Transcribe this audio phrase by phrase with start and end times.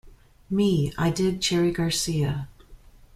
[0.49, 2.47] Me, I dig Cherry Garcia.